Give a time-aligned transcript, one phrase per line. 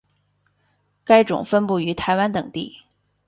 [1.05, 2.79] 该种分布于台湾等地。